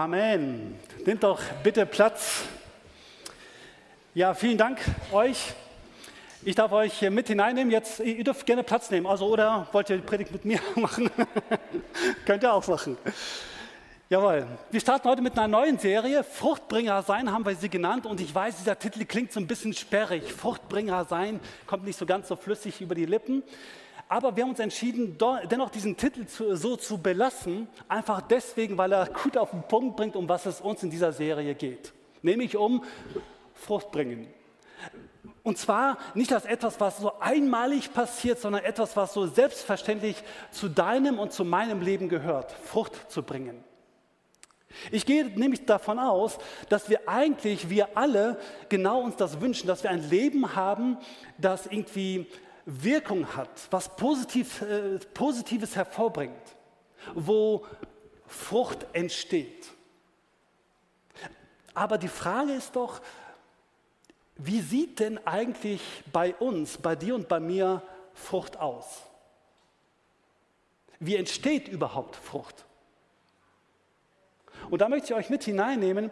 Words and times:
Amen. 0.00 0.78
Nehmt 1.04 1.22
doch 1.22 1.42
bitte 1.62 1.84
Platz. 1.84 2.44
Ja, 4.14 4.32
vielen 4.32 4.56
Dank 4.56 4.80
euch. 5.12 5.52
Ich 6.42 6.54
darf 6.54 6.72
euch 6.72 6.94
hier 6.94 7.10
mit 7.10 7.28
hineinnehmen. 7.28 7.70
Jetzt, 7.70 8.00
ihr 8.00 8.24
dürft 8.24 8.46
gerne 8.46 8.62
Platz 8.62 8.90
nehmen. 8.90 9.06
Also, 9.06 9.26
oder 9.26 9.68
wollt 9.72 9.90
ihr 9.90 9.96
die 9.96 10.02
Predigt 10.02 10.32
mit 10.32 10.46
mir 10.46 10.58
machen? 10.76 11.10
Könnt 12.24 12.42
ihr 12.42 12.50
auch 12.50 12.66
machen. 12.66 12.96
Jawohl. 14.08 14.46
Wir 14.70 14.80
starten 14.80 15.06
heute 15.06 15.20
mit 15.20 15.36
einer 15.36 15.48
neuen 15.48 15.78
Serie. 15.78 16.24
Fruchtbringer 16.24 17.02
sein 17.02 17.30
haben 17.30 17.44
wir 17.44 17.54
sie 17.54 17.68
genannt. 17.68 18.06
Und 18.06 18.22
ich 18.22 18.34
weiß, 18.34 18.56
dieser 18.56 18.78
Titel 18.78 19.04
klingt 19.04 19.32
so 19.32 19.38
ein 19.38 19.46
bisschen 19.46 19.74
sperrig. 19.74 20.32
Fruchtbringer 20.32 21.04
sein 21.04 21.40
kommt 21.66 21.84
nicht 21.84 21.98
so 21.98 22.06
ganz 22.06 22.28
so 22.28 22.36
flüssig 22.36 22.80
über 22.80 22.94
die 22.94 23.04
Lippen. 23.04 23.42
Aber 24.10 24.34
wir 24.34 24.42
haben 24.42 24.50
uns 24.50 24.58
entschieden, 24.58 25.16
dennoch 25.48 25.70
diesen 25.70 25.96
Titel 25.96 26.26
so 26.26 26.74
zu 26.74 26.98
belassen, 26.98 27.68
einfach 27.86 28.20
deswegen, 28.22 28.76
weil 28.76 28.90
er 28.90 29.06
gut 29.06 29.36
auf 29.36 29.52
den 29.52 29.62
Punkt 29.62 29.96
bringt, 29.96 30.16
um 30.16 30.28
was 30.28 30.46
es 30.46 30.60
uns 30.60 30.82
in 30.82 30.90
dieser 30.90 31.12
Serie 31.12 31.54
geht. 31.54 31.92
Nämlich 32.20 32.56
um 32.56 32.82
Frucht 33.54 33.92
bringen. 33.92 34.26
Und 35.44 35.58
zwar 35.58 35.96
nicht 36.14 36.32
als 36.32 36.44
etwas, 36.44 36.80
was 36.80 36.98
so 36.98 37.20
einmalig 37.20 37.94
passiert, 37.94 38.40
sondern 38.40 38.64
etwas, 38.64 38.96
was 38.96 39.14
so 39.14 39.28
selbstverständlich 39.28 40.16
zu 40.50 40.68
deinem 40.68 41.20
und 41.20 41.32
zu 41.32 41.44
meinem 41.44 41.80
Leben 41.80 42.08
gehört, 42.08 42.50
Frucht 42.50 43.12
zu 43.12 43.22
bringen. 43.22 43.62
Ich 44.90 45.06
gehe 45.06 45.26
nämlich 45.26 45.66
davon 45.66 46.00
aus, 46.00 46.38
dass 46.68 46.90
wir 46.90 47.08
eigentlich, 47.08 47.70
wir 47.70 47.96
alle 47.96 48.40
genau 48.68 49.02
uns 49.02 49.14
das 49.14 49.40
wünschen, 49.40 49.68
dass 49.68 49.84
wir 49.84 49.90
ein 49.90 50.10
Leben 50.10 50.56
haben, 50.56 50.98
das 51.38 51.66
irgendwie 51.66 52.26
Wirkung 52.70 53.36
hat, 53.36 53.50
was 53.70 53.96
positiv, 53.96 54.62
äh, 54.62 54.98
Positives 55.12 55.74
hervorbringt, 55.74 56.56
wo 57.14 57.66
Frucht 58.26 58.86
entsteht. 58.92 59.68
Aber 61.74 61.98
die 61.98 62.08
Frage 62.08 62.52
ist 62.52 62.76
doch, 62.76 63.00
wie 64.36 64.60
sieht 64.60 65.00
denn 65.00 65.18
eigentlich 65.26 65.82
bei 66.12 66.34
uns, 66.34 66.78
bei 66.78 66.94
dir 66.94 67.14
und 67.14 67.28
bei 67.28 67.40
mir 67.40 67.82
Frucht 68.14 68.56
aus? 68.56 69.02
Wie 70.98 71.16
entsteht 71.16 71.68
überhaupt 71.68 72.16
Frucht? 72.16 72.64
Und 74.70 74.80
da 74.80 74.88
möchte 74.88 75.12
ich 75.12 75.14
euch 75.14 75.30
mit 75.30 75.42
hineinnehmen, 75.42 76.10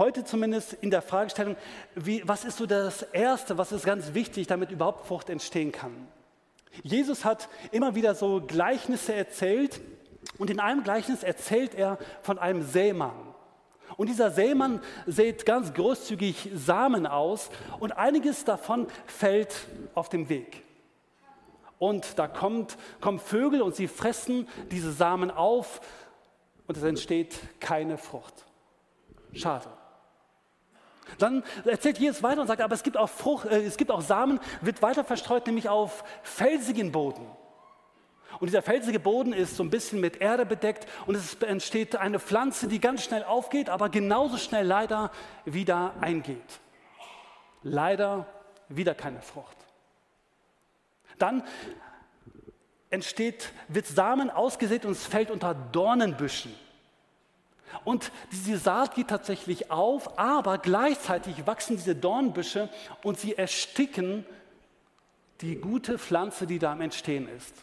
heute 0.00 0.24
zumindest 0.24 0.72
in 0.72 0.90
der 0.90 1.02
Fragestellung, 1.02 1.56
wie, 1.94 2.26
was 2.26 2.44
ist 2.44 2.56
so 2.56 2.64
das 2.64 3.02
Erste, 3.02 3.58
was 3.58 3.70
ist 3.70 3.84
ganz 3.84 4.14
wichtig, 4.14 4.46
damit 4.46 4.70
überhaupt 4.70 5.06
Frucht 5.06 5.28
entstehen 5.28 5.72
kann. 5.72 6.08
Jesus 6.82 7.26
hat 7.26 7.48
immer 7.70 7.94
wieder 7.94 8.14
so 8.14 8.40
Gleichnisse 8.40 9.14
erzählt 9.14 9.80
und 10.38 10.48
in 10.48 10.58
einem 10.58 10.82
Gleichnis 10.82 11.22
erzählt 11.22 11.74
er 11.74 11.98
von 12.22 12.38
einem 12.38 12.62
Sämann. 12.62 13.12
Und 13.98 14.08
dieser 14.08 14.30
Sämann 14.30 14.80
sät 15.06 15.44
ganz 15.44 15.74
großzügig 15.74 16.48
Samen 16.54 17.06
aus 17.06 17.50
und 17.78 17.92
einiges 17.92 18.46
davon 18.46 18.86
fällt 19.06 19.54
auf 19.94 20.08
dem 20.08 20.30
Weg. 20.30 20.62
Und 21.78 22.18
da 22.18 22.26
kommt, 22.26 22.78
kommen 23.02 23.18
Vögel 23.18 23.60
und 23.60 23.76
sie 23.76 23.88
fressen 23.88 24.48
diese 24.70 24.92
Samen 24.92 25.30
auf 25.30 25.82
und 26.66 26.78
es 26.78 26.84
entsteht 26.84 27.38
keine 27.58 27.98
Frucht. 27.98 28.46
Schade. 29.34 29.68
Dann 31.18 31.42
erzählt 31.64 31.98
Jesus 31.98 32.22
weiter 32.22 32.40
und 32.40 32.46
sagt, 32.46 32.60
aber 32.60 32.74
es 32.74 32.82
gibt 32.82 32.96
auch, 32.96 33.08
Frucht, 33.08 33.46
äh, 33.46 33.62
es 33.62 33.76
gibt 33.76 33.90
auch 33.90 34.00
Samen, 34.00 34.40
wird 34.60 34.82
weiter 34.82 35.04
verstreut, 35.04 35.46
nämlich 35.46 35.68
auf 35.68 36.04
felsigen 36.22 36.92
Boden. 36.92 37.26
Und 38.38 38.46
dieser 38.46 38.62
felsige 38.62 39.00
Boden 39.00 39.32
ist 39.32 39.56
so 39.56 39.62
ein 39.62 39.70
bisschen 39.70 40.00
mit 40.00 40.20
Erde 40.20 40.46
bedeckt 40.46 40.86
und 41.06 41.14
es 41.14 41.34
entsteht 41.42 41.96
eine 41.96 42.20
Pflanze, 42.20 42.68
die 42.68 42.80
ganz 42.80 43.04
schnell 43.04 43.24
aufgeht, 43.24 43.68
aber 43.68 43.88
genauso 43.88 44.38
schnell 44.38 44.66
leider 44.66 45.10
wieder 45.44 45.94
eingeht. 46.00 46.60
Leider 47.62 48.26
wieder 48.68 48.94
keine 48.94 49.20
Frucht. 49.20 49.56
Dann 51.18 51.42
entsteht, 52.88 53.52
wird 53.68 53.86
Samen 53.86 54.30
ausgesät 54.30 54.84
und 54.84 54.92
es 54.92 55.06
fällt 55.06 55.30
unter 55.30 55.54
Dornenbüschen. 55.54 56.54
Und 57.84 58.12
diese 58.32 58.58
Saat 58.58 58.94
geht 58.94 59.08
tatsächlich 59.08 59.70
auf, 59.70 60.18
aber 60.18 60.58
gleichzeitig 60.58 61.46
wachsen 61.46 61.76
diese 61.76 61.94
Dornbüsche 61.94 62.68
und 63.02 63.18
sie 63.18 63.36
ersticken 63.36 64.26
die 65.40 65.56
gute 65.56 65.98
Pflanze, 65.98 66.46
die 66.46 66.58
da 66.58 66.72
am 66.72 66.80
Entstehen 66.80 67.28
ist, 67.28 67.54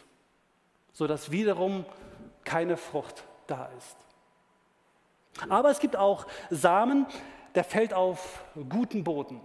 sodass 0.92 1.30
wiederum 1.30 1.84
keine 2.44 2.76
Frucht 2.76 3.24
da 3.46 3.70
ist. 3.78 3.96
Aber 5.48 5.70
es 5.70 5.78
gibt 5.78 5.96
auch 5.96 6.26
Samen, 6.50 7.06
der 7.54 7.64
fällt 7.64 7.94
auf 7.94 8.42
guten 8.68 9.04
Boden. 9.04 9.40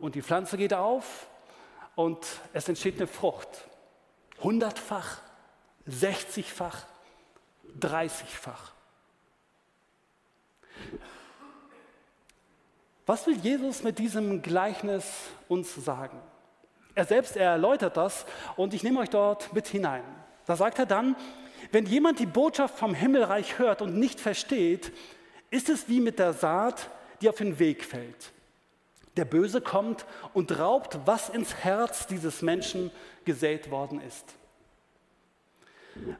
Und 0.00 0.14
die 0.14 0.22
Pflanze 0.22 0.56
geht 0.56 0.74
auf 0.74 1.26
und 1.94 2.26
es 2.52 2.68
entsteht 2.68 2.96
eine 2.96 3.06
Frucht. 3.06 3.48
Hundertfach, 4.42 5.18
sechzigfach, 5.86 6.86
dreißigfach. 7.78 8.72
Was 13.06 13.26
will 13.26 13.36
Jesus 13.36 13.82
mit 13.82 13.98
diesem 13.98 14.42
Gleichnis 14.42 15.04
uns 15.48 15.74
sagen? 15.74 16.20
Er 16.94 17.04
selbst 17.04 17.36
er 17.36 17.50
erläutert 17.52 17.96
das 17.96 18.26
und 18.56 18.74
ich 18.74 18.82
nehme 18.82 19.00
euch 19.00 19.10
dort 19.10 19.52
mit 19.52 19.66
hinein. 19.66 20.04
Da 20.46 20.56
sagt 20.56 20.78
er 20.78 20.86
dann, 20.86 21.16
wenn 21.70 21.86
jemand 21.86 22.18
die 22.18 22.26
Botschaft 22.26 22.78
vom 22.78 22.94
Himmelreich 22.94 23.58
hört 23.58 23.82
und 23.82 23.96
nicht 23.98 24.20
versteht, 24.20 24.92
ist 25.50 25.68
es 25.68 25.88
wie 25.88 26.00
mit 26.00 26.18
der 26.18 26.32
Saat, 26.32 26.90
die 27.20 27.28
auf 27.28 27.36
den 27.36 27.58
Weg 27.58 27.84
fällt. 27.84 28.32
Der 29.16 29.24
Böse 29.24 29.60
kommt 29.60 30.06
und 30.32 30.58
raubt, 30.58 30.98
was 31.04 31.28
ins 31.28 31.54
Herz 31.56 32.06
dieses 32.06 32.42
Menschen 32.42 32.90
gesät 33.24 33.70
worden 33.70 34.00
ist. 34.00 34.34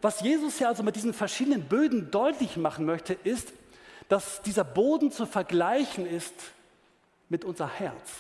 Was 0.02 0.20
Jesus 0.20 0.58
ja 0.58 0.68
also 0.68 0.82
mit 0.82 0.96
diesen 0.96 1.14
verschiedenen 1.14 1.64
Böden 1.64 2.10
deutlich 2.10 2.56
machen 2.56 2.84
möchte, 2.84 3.14
ist, 3.14 3.52
dass 4.08 4.42
dieser 4.42 4.64
Boden 4.64 5.10
zu 5.10 5.26
vergleichen 5.26 6.06
ist 6.06 6.34
mit 7.28 7.44
unser 7.44 7.68
Herz. 7.68 8.10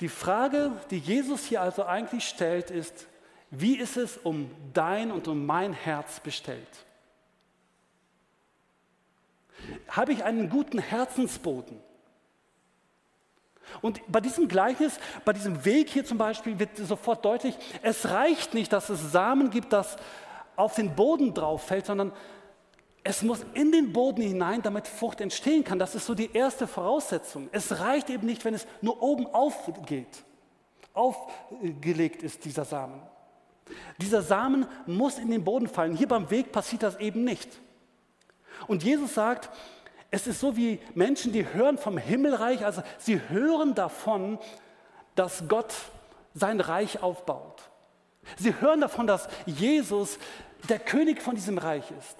Die 0.00 0.08
Frage, 0.08 0.72
die 0.90 0.98
Jesus 0.98 1.44
hier 1.44 1.60
also 1.60 1.84
eigentlich 1.84 2.26
stellt, 2.26 2.70
ist, 2.70 3.06
wie 3.50 3.76
ist 3.76 3.96
es 3.96 4.16
um 4.16 4.50
dein 4.72 5.10
und 5.10 5.28
um 5.28 5.44
mein 5.44 5.72
Herz 5.72 6.20
bestellt? 6.20 6.68
Habe 9.88 10.12
ich 10.12 10.24
einen 10.24 10.48
guten 10.48 10.78
Herzensboden? 10.78 11.78
Und 13.82 14.00
bei 14.08 14.20
diesem 14.20 14.48
Gleichnis, 14.48 14.98
bei 15.24 15.32
diesem 15.32 15.64
Weg 15.64 15.90
hier 15.90 16.04
zum 16.04 16.18
Beispiel 16.18 16.58
wird 16.58 16.76
sofort 16.76 17.24
deutlich, 17.24 17.54
es 17.82 18.08
reicht 18.08 18.54
nicht, 18.54 18.72
dass 18.72 18.88
es 18.88 19.12
Samen 19.12 19.50
gibt, 19.50 19.72
das 19.72 19.96
auf 20.60 20.74
den 20.74 20.94
Boden 20.94 21.34
drauf 21.34 21.64
fällt, 21.64 21.86
sondern 21.86 22.12
es 23.02 23.22
muss 23.22 23.44
in 23.54 23.72
den 23.72 23.92
Boden 23.92 24.22
hinein, 24.22 24.62
damit 24.62 24.86
Frucht 24.86 25.20
entstehen 25.20 25.64
kann. 25.64 25.78
Das 25.78 25.94
ist 25.94 26.06
so 26.06 26.14
die 26.14 26.32
erste 26.32 26.66
Voraussetzung. 26.66 27.48
Es 27.50 27.80
reicht 27.80 28.10
eben 28.10 28.26
nicht, 28.26 28.44
wenn 28.44 28.54
es 28.54 28.66
nur 28.82 29.02
oben 29.02 29.26
aufgeht, 29.26 30.22
aufgelegt 30.92 32.22
ist, 32.22 32.44
dieser 32.44 32.64
Samen. 32.64 33.00
Dieser 33.98 34.22
Samen 34.22 34.66
muss 34.86 35.18
in 35.18 35.30
den 35.30 35.44
Boden 35.44 35.68
fallen. 35.68 35.96
Hier 35.96 36.08
beim 36.08 36.30
Weg 36.30 36.52
passiert 36.52 36.82
das 36.82 36.98
eben 36.98 37.24
nicht. 37.24 37.48
Und 38.66 38.82
Jesus 38.82 39.14
sagt, 39.14 39.48
es 40.10 40.26
ist 40.26 40.40
so 40.40 40.56
wie 40.56 40.80
Menschen, 40.94 41.32
die 41.32 41.46
hören 41.46 41.78
vom 41.78 41.96
Himmelreich, 41.96 42.64
also 42.64 42.82
sie 42.98 43.20
hören 43.28 43.74
davon, 43.74 44.38
dass 45.14 45.44
Gott 45.48 45.72
sein 46.34 46.60
Reich 46.60 47.02
aufbaut. 47.02 47.49
Sie 48.38 48.54
hören 48.60 48.80
davon, 48.80 49.06
dass 49.06 49.28
Jesus 49.46 50.18
der 50.68 50.78
König 50.78 51.22
von 51.22 51.34
diesem 51.34 51.58
Reich 51.58 51.84
ist. 51.98 52.16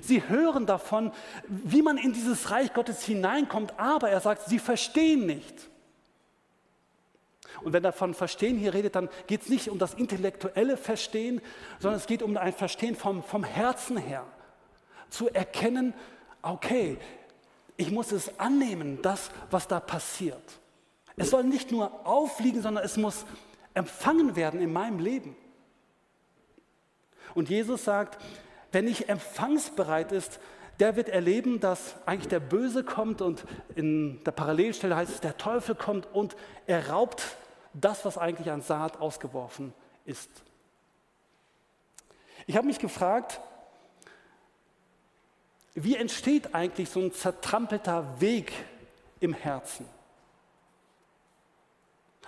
Sie 0.00 0.28
hören 0.28 0.66
davon, 0.66 1.12
wie 1.48 1.82
man 1.82 1.98
in 1.98 2.12
dieses 2.12 2.50
Reich 2.50 2.72
Gottes 2.72 3.02
hineinkommt, 3.02 3.74
aber 3.76 4.08
er 4.08 4.20
sagt, 4.20 4.48
sie 4.48 4.60
verstehen 4.60 5.26
nicht. 5.26 5.68
Und 7.62 7.72
wenn 7.72 7.84
er 7.84 7.92
von 7.92 8.14
Verstehen 8.14 8.56
hier 8.56 8.72
redet, 8.72 8.94
dann 8.94 9.08
geht 9.26 9.42
es 9.42 9.48
nicht 9.48 9.68
um 9.68 9.78
das 9.78 9.94
intellektuelle 9.94 10.76
Verstehen, 10.76 11.40
sondern 11.80 11.98
es 11.98 12.06
geht 12.06 12.22
um 12.22 12.36
ein 12.36 12.52
Verstehen 12.52 12.94
vom, 12.94 13.22
vom 13.22 13.42
Herzen 13.42 13.96
her. 13.96 14.24
Zu 15.10 15.28
erkennen, 15.28 15.92
okay, 16.42 16.96
ich 17.76 17.90
muss 17.90 18.12
es 18.12 18.38
annehmen, 18.38 19.00
das, 19.02 19.30
was 19.50 19.66
da 19.66 19.80
passiert. 19.80 20.60
Es 21.16 21.30
soll 21.30 21.44
nicht 21.44 21.72
nur 21.72 22.06
aufliegen, 22.06 22.62
sondern 22.62 22.84
es 22.84 22.96
muss 22.96 23.26
empfangen 23.74 24.36
werden 24.36 24.60
in 24.60 24.72
meinem 24.72 24.98
Leben. 24.98 25.36
Und 27.34 27.48
Jesus 27.48 27.84
sagt, 27.84 28.18
Wer 28.72 28.82
nicht 28.82 29.08
empfangsbereit 29.08 30.12
ist, 30.12 30.38
der 30.78 30.96
wird 30.96 31.08
erleben, 31.08 31.60
dass 31.60 31.96
eigentlich 32.06 32.28
der 32.28 32.40
Böse 32.40 32.84
kommt 32.84 33.20
und 33.20 33.44
in 33.74 34.22
der 34.24 34.30
Parallelstelle 34.30 34.96
heißt 34.96 35.12
es, 35.12 35.20
der 35.20 35.36
Teufel 35.36 35.74
kommt 35.74 36.06
und 36.12 36.36
er 36.66 36.88
raubt 36.88 37.36
das, 37.74 38.04
was 38.04 38.16
eigentlich 38.16 38.50
an 38.50 38.62
Saat 38.62 39.00
ausgeworfen 39.00 39.74
ist. 40.04 40.30
Ich 42.46 42.56
habe 42.56 42.66
mich 42.66 42.78
gefragt, 42.78 43.40
Wie 45.74 45.96
entsteht 45.96 46.54
eigentlich 46.54 46.90
so 46.90 47.00
ein 47.00 47.12
zertrampelter 47.12 48.20
Weg 48.20 48.52
im 49.20 49.32
Herzen? 49.32 49.86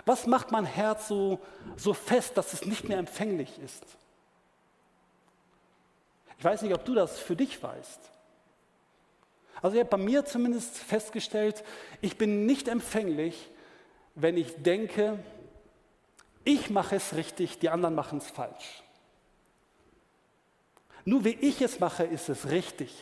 Was 0.05 0.27
macht 0.27 0.51
mein 0.51 0.65
Herz 0.65 1.09
so, 1.09 1.39
so 1.77 1.95
fest, 1.95 2.37
dass 2.37 2.53
es 2.53 2.67
nicht 2.67 2.89
mehr 2.89 2.99
empfänglich 2.99 3.59
ist? 3.59 3.85
Ich 6.39 6.45
weiß 6.45 6.63
nicht, 6.63 6.75
ob 6.75 6.85
du 6.85 6.95
das 6.95 7.21
für 7.21 7.37
dich 7.37 7.63
weißt. 7.63 8.01
Also 9.61 9.77
ich 9.77 9.81
habe 9.81 9.91
bei 9.91 10.03
mir 10.03 10.25
zumindest 10.25 10.77
festgestellt, 10.77 11.63
ich 12.01 12.19
bin 12.19 12.47
nicht 12.47 12.67
empfänglich, 12.67 13.49
wenn 14.17 14.37
ich 14.37 14.61
denke, 14.61 15.21
ich 16.43 16.69
mache 16.69 16.97
es 16.97 17.15
richtig, 17.15 17.61
die 17.61 17.69
anderen 17.69 17.95
machen 17.95 18.19
es 18.19 18.29
falsch. 18.29 18.83
Nur 21.05 21.25
wie 21.25 21.37
ich 21.41 21.61
es 21.63 21.79
mache, 21.79 22.03
ist 22.03 22.29
es 22.29 22.51
richtig. 22.51 22.93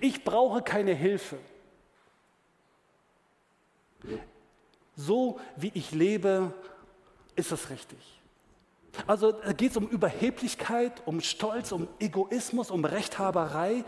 Ich 0.00 0.24
brauche 0.24 0.62
keine 0.62 0.94
Hilfe. 0.94 1.38
So 4.96 5.38
wie 5.56 5.70
ich 5.74 5.92
lebe, 5.92 6.52
ist 7.36 7.52
es 7.52 7.70
richtig. 7.70 7.98
Also 9.06 9.34
geht 9.56 9.72
es 9.72 9.76
um 9.76 9.86
Überheblichkeit, 9.88 11.02
um 11.04 11.20
Stolz, 11.20 11.70
um 11.72 11.86
Egoismus, 12.00 12.70
um 12.70 12.84
Rechthaberei. 12.84 13.84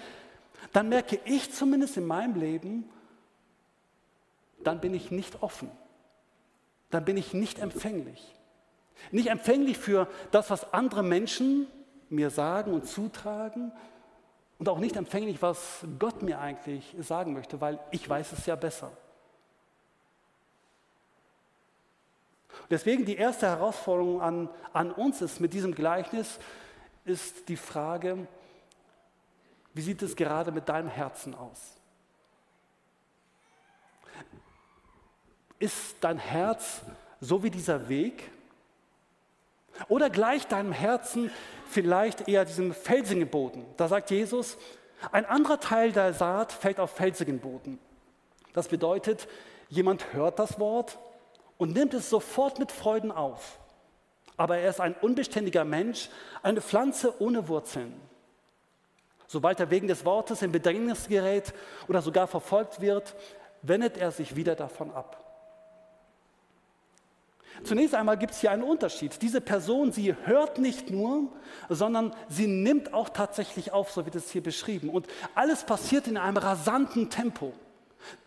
Dann 0.72 0.90
merke 0.90 1.18
ich 1.24 1.52
zumindest 1.52 1.96
in 1.96 2.06
meinem 2.06 2.38
Leben, 2.38 2.88
dann 4.62 4.80
bin 4.80 4.92
ich 4.92 5.10
nicht 5.10 5.42
offen. 5.42 5.70
Dann 6.90 7.04
bin 7.04 7.16
ich 7.16 7.32
nicht 7.32 7.58
empfänglich. 7.58 8.34
Nicht 9.10 9.28
empfänglich 9.28 9.78
für 9.78 10.08
das, 10.30 10.50
was 10.50 10.74
andere 10.74 11.02
Menschen 11.02 11.66
mir 12.10 12.30
sagen 12.30 12.72
und 12.72 12.86
zutragen 12.86 13.72
und 14.58 14.68
auch 14.68 14.78
nicht 14.78 14.96
empfänglich, 14.96 15.40
was 15.40 15.84
Gott 15.98 16.22
mir 16.22 16.40
eigentlich 16.40 16.96
sagen 16.98 17.32
möchte, 17.32 17.60
weil 17.60 17.78
ich 17.92 18.08
weiß 18.08 18.32
es 18.32 18.46
ja 18.46 18.56
besser. 18.56 18.90
Deswegen 22.70 23.04
die 23.04 23.16
erste 23.16 23.46
Herausforderung 23.46 24.20
an, 24.20 24.48
an 24.72 24.92
uns 24.92 25.22
ist 25.22 25.40
mit 25.40 25.52
diesem 25.54 25.74
Gleichnis, 25.74 26.38
ist 27.04 27.48
die 27.48 27.56
Frage, 27.56 28.26
wie 29.72 29.80
sieht 29.80 30.02
es 30.02 30.16
gerade 30.16 30.52
mit 30.52 30.68
deinem 30.68 30.88
Herzen 30.88 31.34
aus? 31.34 31.74
Ist 35.58 35.96
dein 36.00 36.18
Herz 36.18 36.82
so 37.20 37.42
wie 37.42 37.50
dieser 37.50 37.88
Weg? 37.88 38.30
Oder 39.88 40.10
gleicht 40.10 40.52
deinem 40.52 40.72
Herzen 40.72 41.30
vielleicht 41.68 42.28
eher 42.28 42.44
diesem 42.44 42.74
felsigen 42.74 43.28
Boden? 43.28 43.64
Da 43.76 43.88
sagt 43.88 44.10
Jesus, 44.10 44.58
ein 45.12 45.24
anderer 45.24 45.60
Teil 45.60 45.92
der 45.92 46.12
Saat 46.12 46.52
fällt 46.52 46.80
auf 46.80 46.90
felsigen 46.90 47.38
Boden. 47.38 47.78
Das 48.52 48.68
bedeutet, 48.68 49.28
jemand 49.68 50.12
hört 50.12 50.38
das 50.38 50.58
Wort 50.58 50.98
und 51.58 51.74
nimmt 51.74 51.92
es 51.92 52.08
sofort 52.08 52.58
mit 52.58 52.72
Freuden 52.72 53.12
auf. 53.12 53.58
Aber 54.36 54.58
er 54.58 54.70
ist 54.70 54.80
ein 54.80 54.94
unbeständiger 54.94 55.64
Mensch, 55.64 56.08
eine 56.42 56.62
Pflanze 56.62 57.20
ohne 57.20 57.48
Wurzeln. 57.48 57.92
Sobald 59.26 59.60
er 59.60 59.70
wegen 59.70 59.88
des 59.88 60.04
Wortes 60.06 60.40
in 60.40 60.52
Bedrängnis 60.52 61.08
gerät 61.08 61.52
oder 61.86 62.00
sogar 62.00 62.26
verfolgt 62.26 62.80
wird, 62.80 63.14
wendet 63.60 63.98
er 63.98 64.10
sich 64.10 64.36
wieder 64.36 64.54
davon 64.54 64.90
ab. 64.92 65.24
Zunächst 67.64 67.94
einmal 67.94 68.16
gibt 68.16 68.32
es 68.32 68.40
hier 68.40 68.52
einen 68.52 68.62
Unterschied. 68.62 69.20
Diese 69.20 69.40
Person, 69.40 69.90
sie 69.92 70.14
hört 70.24 70.58
nicht 70.58 70.90
nur, 70.90 71.32
sondern 71.68 72.14
sie 72.28 72.46
nimmt 72.46 72.94
auch 72.94 73.08
tatsächlich 73.08 73.72
auf, 73.72 73.90
so 73.90 74.04
wird 74.04 74.14
es 74.14 74.30
hier 74.30 74.42
beschrieben. 74.42 74.88
Und 74.88 75.08
alles 75.34 75.64
passiert 75.64 76.06
in 76.06 76.16
einem 76.16 76.36
rasanten 76.36 77.10
Tempo. 77.10 77.52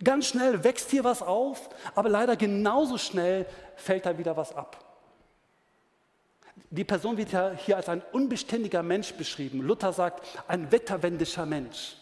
Ganz 0.04 0.28
schnell 0.28 0.64
wächst 0.64 0.92
hier 0.92 1.04
was 1.04 1.22
auf, 1.22 1.70
aber 1.96 2.10
leider 2.10 2.36
genauso 2.36 2.98
schnell 2.98 3.46
fällt 3.76 4.06
da 4.06 4.18
wieder 4.18 4.38
was 4.38 4.56
ab. 4.56 4.84
Die 6.70 6.84
Person 6.84 7.18
wird 7.18 7.32
ja 7.32 7.52
hier 7.52 7.78
als 7.78 7.90
ein 7.90 8.02
unbeständiger 8.12 8.84
Mensch 8.84 9.14
beschrieben. 9.14 9.62
Luther 9.62 9.94
sagt, 9.94 10.26
ein 10.48 10.72
wetterwendischer 10.72 11.46
Mensch. 11.46 11.98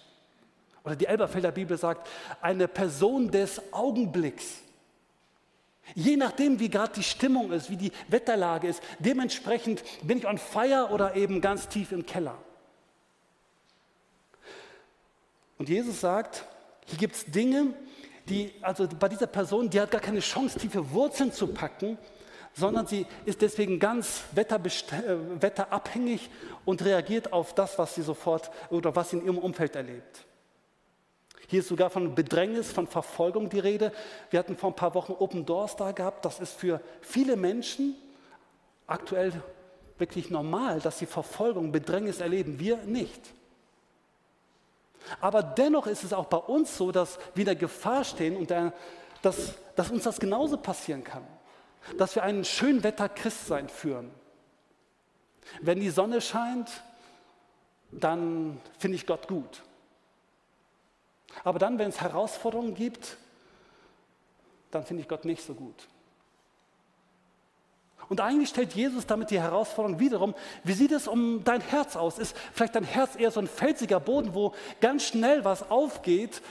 Oder 0.84 0.96
die 0.96 1.08
Elberfelder 1.08 1.52
Bibel 1.52 1.78
sagt, 1.78 2.08
eine 2.42 2.68
Person 2.68 3.32
des 3.32 3.62
Augenblicks. 3.74 4.60
Je 5.96 6.18
nachdem, 6.18 6.60
wie 6.60 6.70
gerade 6.70 6.94
die 6.94 7.04
Stimmung 7.04 7.52
ist, 7.52 7.70
wie 7.70 7.78
die 7.78 7.92
Wetterlage 8.08 8.68
ist, 8.68 8.82
dementsprechend 9.00 9.84
bin 10.04 10.20
ich 10.20 10.28
on 10.28 10.38
fire 10.38 10.90
oder 10.92 11.16
eben 11.16 11.42
ganz 11.42 11.68
tief 11.68 11.92
im 11.92 12.06
Keller. 12.06 12.38
Und 15.58 15.68
Jesus 15.68 16.00
sagt, 16.00 16.46
hier 16.90 16.98
gibt 16.98 17.16
es 17.16 17.26
Dinge, 17.26 17.74
die, 18.28 18.52
also 18.62 18.88
bei 18.88 19.10
dieser 19.10 19.28
Person, 19.28 19.70
die 19.70 19.80
hat 19.80 19.92
gar 19.92 20.02
keine 20.02 20.20
Chance, 20.20 20.60
tiefe 20.60 20.92
Wurzeln 20.92 21.32
zu 21.32 21.48
packen, 21.48 21.98
sondern 22.54 22.88
sie 22.88 23.06
ist 23.26 23.42
deswegen 23.42 23.80
ganz 23.80 24.24
äh, 24.36 24.46
wetterabhängig 25.40 26.30
und 26.66 26.84
reagiert 26.84 27.32
auf 27.32 27.54
das, 27.54 27.78
was 27.78 27.96
sie 27.96 28.02
sofort 28.02 28.52
oder 28.70 28.96
was 28.96 29.12
sie 29.12 29.18
in 29.18 29.26
ihrem 29.26 29.38
Umfeld 29.38 29.76
erlebt. 29.76 30.26
Hier 31.48 31.62
ist 31.62 31.68
sogar 31.68 31.90
von 31.90 32.14
Bedrängnis, 32.14 32.72
von 32.72 32.86
Verfolgung 32.86 33.50
die 33.50 33.60
Rede. 33.60 33.92
Wir 34.30 34.40
hatten 34.40 34.56
vor 34.56 34.70
ein 34.70 34.76
paar 34.76 34.94
Wochen 34.94 35.14
Open 35.14 35.46
Doors 35.46 35.76
da 35.76 35.92
gehabt. 35.92 36.24
Das 36.26 36.40
ist 36.40 36.54
für 36.54 36.80
viele 37.02 37.36
Menschen 37.36 37.96
aktuell 38.86 39.32
wirklich 39.98 40.30
normal, 40.30 40.80
dass 40.80 41.00
sie 41.00 41.08
Verfolgung, 41.08 41.72
Bedrängnis 41.72 42.20
erleben. 42.20 42.60
Wir 42.60 42.78
nicht. 42.78 43.34
Aber 45.22 45.44
dennoch 45.44 45.88
ist 45.88 46.04
es 46.04 46.14
auch 46.14 46.26
bei 46.26 46.38
uns 46.38 46.78
so, 46.78 46.92
dass 46.92 47.18
wir 47.34 47.42
in 47.42 47.46
der 47.46 47.56
Gefahr 47.56 48.04
stehen 48.04 48.36
und 48.38 48.50
der, 48.50 48.74
dass, 49.22 49.54
dass 49.76 49.92
uns 49.92 50.04
das 50.04 50.20
genauso 50.20 50.58
passieren 50.58 51.04
kann. 51.04 51.26
Dass 51.98 52.16
wir 52.16 52.24
einen 52.24 52.46
schönen 52.46 52.84
Wetter 52.84 53.10
Christsein 53.10 53.70
führen. 53.70 54.12
Wenn 55.62 55.80
die 55.80 55.90
Sonne 55.90 56.22
scheint, 56.22 56.84
dann 57.92 58.62
finde 58.78 58.96
ich 58.96 59.08
Gott 59.08 59.28
gut. 59.28 59.64
Aber 61.44 61.60
dann, 61.60 61.80
wenn 61.80 61.90
es 61.90 62.02
Herausforderungen 62.02 62.76
gibt, 62.76 63.18
dann 64.72 64.84
finde 64.84 65.02
ich 65.02 65.10
Gott 65.10 65.26
nicht 65.26 65.44
so 65.44 65.54
gut. 65.54 65.88
Und 68.10 68.22
eigentlich 68.22 68.50
stellt 68.50 68.74
Jesus 68.74 69.06
damit 69.06 69.30
die 69.30 69.40
Herausforderung 69.40 70.00
wiederum, 70.00 70.34
wie 70.64 70.74
sieht 70.74 70.92
es 70.92 71.08
um 71.08 71.44
dein 71.44 71.62
Herz 71.62 71.96
aus? 71.96 72.18
Ist 72.18 72.36
vielleicht 72.54 72.76
dein 72.76 72.84
Herz 72.84 73.16
eher 73.16 73.30
so 73.30 73.40
ein 73.40 73.48
felsiger 73.48 74.00
Boden, 74.00 74.34
wo 74.34 74.54
ganz 74.82 75.04
schnell 75.04 75.46
was 75.46 75.70
aufgeht, 75.70 76.42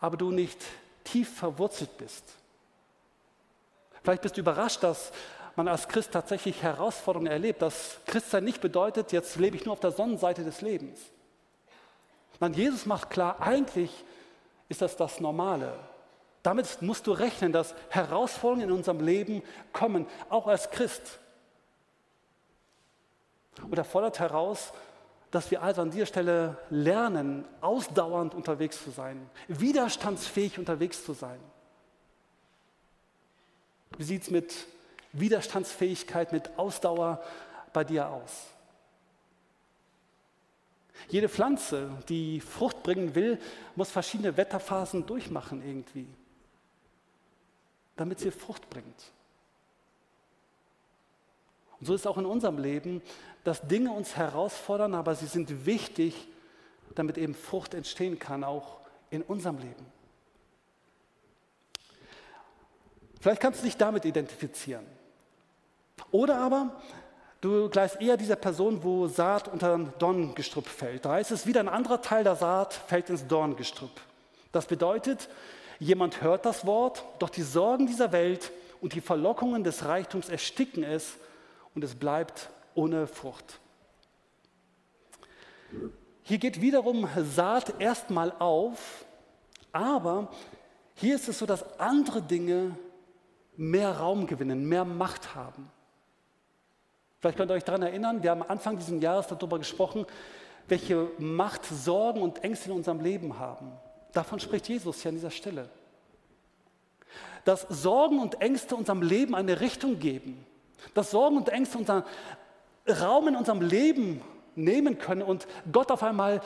aber 0.00 0.16
du 0.16 0.30
nicht 0.30 0.58
tief 1.02 1.36
verwurzelt 1.36 1.98
bist? 1.98 2.22
Vielleicht 4.04 4.22
bist 4.22 4.36
du 4.36 4.40
überrascht, 4.40 4.84
dass 4.84 5.10
man 5.56 5.66
als 5.66 5.88
Christ 5.88 6.12
tatsächlich 6.12 6.62
Herausforderungen 6.62 7.32
erlebt, 7.32 7.60
dass 7.60 7.98
Christsein 8.06 8.44
nicht 8.44 8.60
bedeutet, 8.60 9.10
jetzt 9.10 9.36
lebe 9.36 9.56
ich 9.56 9.64
nur 9.64 9.72
auf 9.72 9.80
der 9.80 9.90
Sonnenseite 9.90 10.44
des 10.44 10.60
Lebens. 10.60 11.00
Nein, 12.38 12.54
Jesus 12.54 12.86
macht 12.86 13.10
klar, 13.10 13.40
eigentlich 13.40 13.90
ist 14.68 14.82
das 14.82 14.96
das 14.96 15.18
Normale. 15.18 15.72
Damit 16.46 16.80
musst 16.80 17.08
du 17.08 17.10
rechnen, 17.10 17.50
dass 17.50 17.74
Herausforderungen 17.88 18.68
in 18.68 18.70
unserem 18.70 19.00
Leben 19.00 19.42
kommen, 19.72 20.06
auch 20.28 20.46
als 20.46 20.70
Christ. 20.70 21.18
Und 23.60 23.76
er 23.76 23.84
fordert 23.84 24.20
heraus, 24.20 24.72
dass 25.32 25.50
wir 25.50 25.60
also 25.60 25.82
an 25.82 25.90
dieser 25.90 26.06
Stelle 26.06 26.56
lernen, 26.70 27.44
ausdauernd 27.60 28.32
unterwegs 28.32 28.80
zu 28.80 28.92
sein, 28.92 29.28
widerstandsfähig 29.48 30.56
unterwegs 30.56 31.04
zu 31.04 31.14
sein. 31.14 31.40
Wie 33.98 34.04
sieht 34.04 34.22
es 34.22 34.30
mit 34.30 34.54
Widerstandsfähigkeit, 35.14 36.30
mit 36.30 36.56
Ausdauer 36.56 37.24
bei 37.72 37.82
dir 37.82 38.08
aus? 38.08 38.44
Jede 41.08 41.28
Pflanze, 41.28 41.90
die 42.08 42.40
Frucht 42.40 42.84
bringen 42.84 43.16
will, 43.16 43.40
muss 43.74 43.90
verschiedene 43.90 44.36
Wetterphasen 44.36 45.06
durchmachen 45.06 45.60
irgendwie, 45.66 46.06
damit 47.96 48.20
sie 48.20 48.30
Frucht 48.30 48.68
bringt. 48.70 49.12
Und 51.80 51.86
so 51.86 51.94
ist 51.94 52.02
es 52.02 52.06
auch 52.06 52.18
in 52.18 52.26
unserem 52.26 52.58
Leben, 52.58 53.02
dass 53.44 53.66
Dinge 53.66 53.92
uns 53.92 54.16
herausfordern, 54.16 54.94
aber 54.94 55.14
sie 55.14 55.26
sind 55.26 55.66
wichtig, 55.66 56.28
damit 56.94 57.18
eben 57.18 57.34
Frucht 57.34 57.74
entstehen 57.74 58.18
kann, 58.18 58.44
auch 58.44 58.78
in 59.10 59.22
unserem 59.22 59.58
Leben. 59.58 59.86
Vielleicht 63.20 63.40
kannst 63.40 63.60
du 63.60 63.64
dich 63.66 63.76
damit 63.76 64.04
identifizieren. 64.04 64.86
Oder 66.10 66.38
aber 66.38 66.80
Du 67.40 67.68
gleichst 67.68 68.00
eher 68.00 68.16
dieser 68.16 68.36
Person, 68.36 68.82
wo 68.82 69.06
Saat 69.08 69.46
unter 69.46 69.78
Dorngestrüpp 69.78 70.66
fällt. 70.66 71.04
Da 71.04 71.12
heißt 71.12 71.30
es 71.30 71.46
wieder, 71.46 71.60
ein 71.60 71.68
anderer 71.68 72.00
Teil 72.00 72.24
der 72.24 72.34
Saat 72.34 72.74
fällt 72.74 73.10
ins 73.10 73.26
Dorngestrüpp. 73.26 74.00
Das 74.52 74.66
bedeutet, 74.66 75.28
jemand 75.78 76.22
hört 76.22 76.46
das 76.46 76.66
Wort, 76.66 77.04
doch 77.18 77.30
die 77.30 77.42
Sorgen 77.42 77.86
dieser 77.86 78.12
Welt 78.12 78.50
und 78.80 78.94
die 78.94 79.00
Verlockungen 79.00 79.64
des 79.64 79.84
Reichtums 79.84 80.28
ersticken 80.28 80.82
es 80.82 81.16
und 81.74 81.84
es 81.84 81.94
bleibt 81.94 82.50
ohne 82.74 83.06
Frucht. 83.06 83.58
hier 86.22 86.38
geht 86.38 86.60
wiederum 86.60 87.08
Saat 87.34 87.80
erstmal 87.80 88.32
auf, 88.38 89.04
aber 89.72 90.28
hier 90.94 91.14
ist 91.14 91.28
es 91.28 91.38
so, 91.38 91.46
dass 91.46 91.78
andere 91.78 92.22
Dinge 92.22 92.76
mehr 93.56 93.98
Raum 93.98 94.26
gewinnen, 94.26 94.66
mehr 94.66 94.84
Macht 94.84 95.34
haben. 95.34 95.70
Vielleicht 97.20 97.38
könnt 97.38 97.50
ihr 97.50 97.54
euch 97.54 97.64
daran 97.64 97.82
erinnern, 97.82 98.22
wir 98.22 98.30
haben 98.30 98.42
Anfang 98.42 98.78
dieses 98.78 99.00
Jahres 99.02 99.26
darüber 99.26 99.58
gesprochen, 99.58 100.06
welche 100.68 101.10
Macht 101.18 101.64
Sorgen 101.64 102.22
und 102.22 102.44
Ängste 102.44 102.70
in 102.70 102.76
unserem 102.76 103.00
Leben 103.00 103.38
haben. 103.38 103.72
Davon 104.16 104.40
spricht 104.40 104.66
Jesus 104.66 105.02
hier 105.02 105.10
an 105.10 105.16
dieser 105.16 105.30
Stelle. 105.30 105.68
Dass 107.44 107.66
Sorgen 107.68 108.18
und 108.18 108.40
Ängste 108.40 108.74
unserem 108.74 109.02
Leben 109.02 109.34
eine 109.34 109.60
Richtung 109.60 109.98
geben. 109.98 110.42
Dass 110.94 111.10
Sorgen 111.10 111.36
und 111.36 111.50
Ängste 111.50 111.76
unseren 111.76 112.02
Raum 112.88 113.28
in 113.28 113.36
unserem 113.36 113.60
Leben 113.60 114.22
nehmen 114.54 114.96
können 114.96 115.20
und 115.20 115.46
Gott 115.70 115.90
auf 115.90 116.02
einmal 116.02 116.40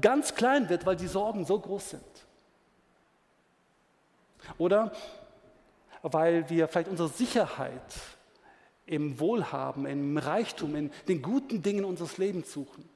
ganz 0.00 0.34
klein 0.34 0.70
wird, 0.70 0.86
weil 0.86 0.96
die 0.96 1.08
Sorgen 1.08 1.44
so 1.44 1.60
groß 1.60 1.90
sind. 1.90 2.02
Oder 4.56 4.90
weil 6.00 6.48
wir 6.48 6.68
vielleicht 6.68 6.88
unsere 6.88 7.10
Sicherheit 7.10 7.82
im 8.86 9.20
Wohlhaben, 9.20 9.84
im 9.84 10.16
Reichtum, 10.16 10.74
in 10.74 10.90
den 11.06 11.20
guten 11.20 11.60
Dingen 11.60 11.84
unseres 11.84 12.16
Lebens 12.16 12.50
suchen. 12.50 12.88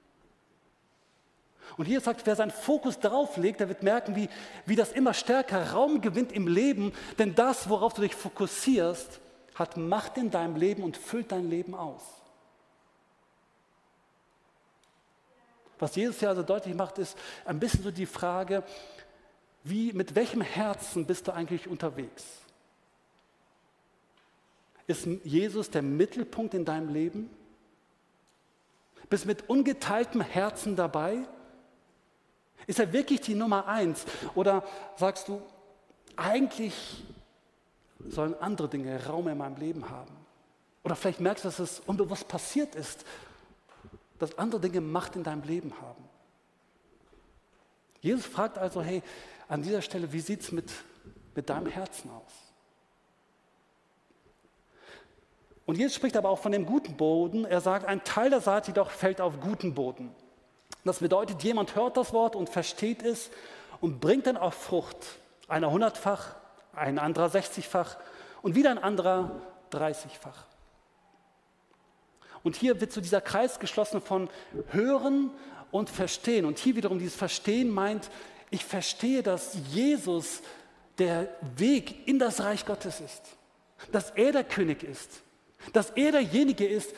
Und 1.76 1.86
hier 1.86 2.00
sagt, 2.00 2.26
wer 2.26 2.36
seinen 2.36 2.50
Fokus 2.50 2.98
darauf 2.98 3.36
legt, 3.36 3.60
der 3.60 3.68
wird 3.68 3.82
merken, 3.82 4.14
wie, 4.14 4.28
wie 4.66 4.76
das 4.76 4.92
immer 4.92 5.14
stärker 5.14 5.72
Raum 5.72 6.00
gewinnt 6.00 6.32
im 6.32 6.46
Leben, 6.46 6.92
denn 7.18 7.34
das, 7.34 7.68
worauf 7.68 7.94
du 7.94 8.02
dich 8.02 8.14
fokussierst, 8.14 9.20
hat 9.54 9.76
Macht 9.76 10.16
in 10.16 10.30
deinem 10.30 10.56
Leben 10.56 10.82
und 10.82 10.96
füllt 10.96 11.32
dein 11.32 11.48
Leben 11.48 11.74
aus. 11.74 12.02
Was 15.78 15.96
Jesus 15.96 16.18
hier 16.18 16.28
also 16.28 16.42
deutlich 16.42 16.74
macht, 16.74 16.98
ist 16.98 17.18
ein 17.44 17.58
bisschen 17.58 17.82
so 17.82 17.90
die 17.90 18.06
Frage, 18.06 18.62
wie, 19.64 19.92
mit 19.92 20.14
welchem 20.14 20.40
Herzen 20.40 21.06
bist 21.06 21.26
du 21.26 21.32
eigentlich 21.32 21.66
unterwegs? 21.66 22.24
Ist 24.86 25.06
Jesus 25.24 25.70
der 25.70 25.82
Mittelpunkt 25.82 26.54
in 26.54 26.64
deinem 26.64 26.92
Leben? 26.92 27.30
Bist 29.08 29.24
du 29.24 29.28
mit 29.28 29.48
ungeteiltem 29.48 30.20
Herzen 30.20 30.76
dabei? 30.76 31.26
Ist 32.66 32.78
er 32.78 32.92
wirklich 32.92 33.20
die 33.20 33.34
Nummer 33.34 33.66
eins? 33.66 34.04
Oder 34.34 34.64
sagst 34.96 35.28
du, 35.28 35.42
eigentlich 36.16 37.04
sollen 38.08 38.34
andere 38.40 38.68
Dinge 38.68 39.04
Raum 39.06 39.28
in 39.28 39.38
meinem 39.38 39.56
Leben 39.56 39.90
haben? 39.90 40.14
Oder 40.82 40.96
vielleicht 40.96 41.20
merkst 41.20 41.44
du, 41.44 41.48
dass 41.48 41.58
es 41.58 41.80
unbewusst 41.80 42.28
passiert 42.28 42.74
ist, 42.74 43.04
dass 44.18 44.38
andere 44.38 44.60
Dinge 44.60 44.80
Macht 44.80 45.16
in 45.16 45.24
deinem 45.24 45.42
Leben 45.42 45.72
haben. 45.80 46.04
Jesus 48.00 48.26
fragt 48.26 48.58
also, 48.58 48.82
hey, 48.82 49.02
an 49.48 49.62
dieser 49.62 49.82
Stelle, 49.82 50.12
wie 50.12 50.20
sieht 50.20 50.42
es 50.42 50.52
mit, 50.52 50.70
mit 51.34 51.48
deinem 51.48 51.66
Herzen 51.66 52.10
aus? 52.10 52.32
Und 55.66 55.78
Jesus 55.78 55.94
spricht 55.94 56.16
aber 56.16 56.28
auch 56.28 56.38
von 56.38 56.52
dem 56.52 56.66
guten 56.66 56.96
Boden. 56.96 57.46
Er 57.46 57.62
sagt, 57.62 57.86
ein 57.86 58.04
Teil 58.04 58.28
der 58.28 58.40
Saat 58.40 58.66
jedoch 58.66 58.90
fällt 58.90 59.20
auf 59.20 59.40
guten 59.40 59.74
Boden. 59.74 60.14
Das 60.84 60.98
bedeutet, 60.98 61.42
jemand 61.42 61.74
hört 61.76 61.96
das 61.96 62.12
Wort 62.12 62.36
und 62.36 62.50
versteht 62.50 63.02
es 63.02 63.30
und 63.80 64.00
bringt 64.00 64.26
dann 64.26 64.36
auch 64.36 64.52
Frucht. 64.52 64.96
Einer 65.48 65.70
hundertfach, 65.70 66.36
ein 66.74 66.98
anderer 66.98 67.28
sechzigfach 67.28 67.96
und 68.42 68.54
wieder 68.54 68.70
ein 68.70 68.78
anderer 68.78 69.40
dreißigfach. 69.70 70.44
Und 72.42 72.56
hier 72.56 72.80
wird 72.80 72.92
so 72.92 73.00
dieser 73.00 73.22
Kreis 73.22 73.58
geschlossen 73.58 74.02
von 74.02 74.28
Hören 74.70 75.30
und 75.70 75.88
Verstehen. 75.88 76.44
Und 76.44 76.58
hier 76.58 76.76
wiederum 76.76 76.98
dieses 76.98 77.16
Verstehen 77.16 77.70
meint, 77.70 78.10
ich 78.50 78.64
verstehe, 78.64 79.22
dass 79.22 79.56
Jesus 79.72 80.42
der 80.98 81.28
Weg 81.56 82.06
in 82.06 82.18
das 82.18 82.42
Reich 82.42 82.66
Gottes 82.66 83.00
ist. 83.00 83.22
Dass 83.90 84.10
er 84.10 84.32
der 84.32 84.44
König 84.44 84.82
ist. 84.82 85.22
Dass 85.72 85.90
er 85.90 86.12
derjenige 86.12 86.66
ist, 86.66 86.94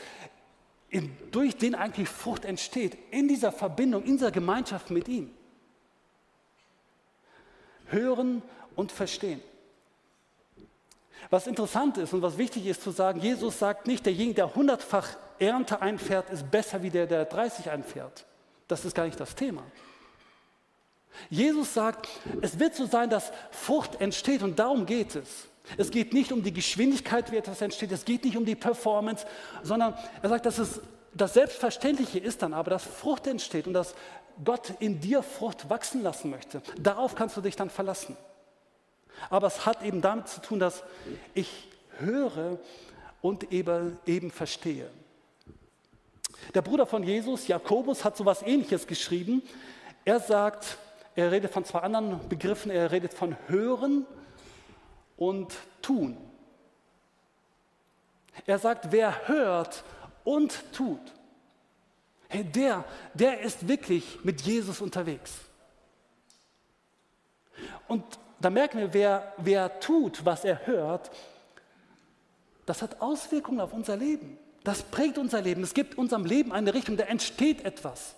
durch 1.31 1.57
den 1.57 1.75
eigentlich 1.75 2.09
Frucht 2.09 2.45
entsteht. 2.45 2.97
In 3.11 3.27
dieser 3.27 3.51
Verbindung, 3.51 4.03
in 4.03 4.13
dieser 4.13 4.31
Gemeinschaft 4.31 4.89
mit 4.89 5.07
ihm. 5.07 5.31
Hören 7.87 8.41
und 8.75 8.91
verstehen. 8.91 9.41
Was 11.29 11.47
interessant 11.47 11.97
ist 11.97 12.13
und 12.13 12.21
was 12.21 12.37
wichtig 12.37 12.65
ist 12.67 12.81
zu 12.81 12.91
sagen, 12.91 13.19
Jesus 13.19 13.59
sagt 13.59 13.87
nicht, 13.87 14.05
derjenige, 14.05 14.35
der 14.35 14.55
hundertfach 14.55 15.17
Ernte 15.39 15.81
einfährt, 15.81 16.29
ist 16.29 16.49
besser 16.49 16.81
wie 16.83 16.89
der, 16.89 17.05
der 17.05 17.25
30 17.25 17.69
einfährt. 17.69 18.25
Das 18.67 18.85
ist 18.85 18.95
gar 18.95 19.05
nicht 19.05 19.19
das 19.19 19.35
Thema. 19.35 19.63
Jesus 21.29 21.73
sagt, 21.73 22.07
es 22.41 22.59
wird 22.59 22.75
so 22.75 22.85
sein, 22.85 23.09
dass 23.09 23.31
Frucht 23.51 23.99
entsteht 24.01 24.43
und 24.43 24.57
darum 24.59 24.85
geht 24.85 25.15
es. 25.15 25.47
Es 25.75 25.91
geht 25.91 26.13
nicht 26.13 26.31
um 26.31 26.43
die 26.43 26.53
Geschwindigkeit, 26.53 27.31
wie 27.31 27.37
etwas 27.37 27.61
entsteht, 27.61 27.91
es 27.91 28.05
geht 28.05 28.23
nicht 28.23 28.37
um 28.37 28.45
die 28.45 28.55
Performance, 28.55 29.25
sondern 29.63 29.95
er 30.21 30.29
sagt, 30.29 30.45
dass 30.45 30.59
es 30.59 30.79
das 31.13 31.33
Selbstverständliche 31.33 32.19
ist 32.19 32.41
dann 32.41 32.53
aber, 32.53 32.69
dass 32.69 32.83
Frucht 32.83 33.27
entsteht 33.27 33.67
und 33.67 33.73
dass 33.73 33.95
Gott 34.43 34.73
in 34.79 34.99
dir 34.99 35.23
Frucht 35.23 35.69
wachsen 35.69 36.03
lassen 36.03 36.29
möchte. 36.29 36.61
Darauf 36.79 37.15
kannst 37.15 37.35
du 37.37 37.41
dich 37.41 37.55
dann 37.55 37.69
verlassen. 37.69 38.15
Aber 39.29 39.47
es 39.47 39.65
hat 39.65 39.83
eben 39.83 40.01
damit 40.01 40.27
zu 40.27 40.41
tun, 40.41 40.59
dass 40.59 40.83
ich 41.33 41.67
höre 41.97 42.59
und 43.21 43.51
eben, 43.51 43.97
eben 44.05 44.29
verstehe. 44.29 44.89
Der 46.53 46.61
Bruder 46.61 46.85
von 46.85 47.03
Jesus, 47.03 47.47
Jakobus, 47.47 48.05
hat 48.05 48.15
so 48.15 48.23
etwas 48.23 48.43
Ähnliches 48.43 48.85
geschrieben. 48.85 49.41
Er 50.05 50.19
sagt, 50.19 50.77
er 51.17 51.31
redet 51.31 51.51
von 51.51 51.65
zwei 51.65 51.79
anderen 51.79 52.29
Begriffen. 52.29 52.69
Er 52.69 52.91
redet 52.91 53.11
von 53.11 53.35
Hören 53.47 54.05
und 55.17 55.57
Tun. 55.81 56.15
Er 58.45 58.59
sagt, 58.59 58.91
wer 58.91 59.27
hört 59.27 59.83
und 60.23 60.71
tut, 60.73 61.01
der, 62.31 62.85
der 63.15 63.41
ist 63.41 63.67
wirklich 63.67 64.19
mit 64.23 64.41
Jesus 64.41 64.79
unterwegs. 64.79 65.33
Und 67.87 68.03
da 68.39 68.51
merken 68.51 68.77
wir, 68.77 68.93
wer, 68.93 69.33
wer 69.37 69.79
tut, 69.79 70.23
was 70.23 70.45
er 70.45 70.67
hört, 70.67 71.09
das 72.67 72.83
hat 72.83 73.01
Auswirkungen 73.01 73.61
auf 73.61 73.73
unser 73.73 73.97
Leben. 73.97 74.37
Das 74.63 74.83
prägt 74.83 75.17
unser 75.17 75.41
Leben. 75.41 75.63
Es 75.63 75.73
gibt 75.73 75.97
unserem 75.97 76.25
Leben 76.25 76.51
eine 76.51 76.75
Richtung, 76.75 76.95
da 76.95 77.05
entsteht 77.05 77.65
etwas. 77.65 78.13